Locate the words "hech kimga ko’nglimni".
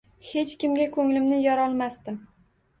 0.29-1.39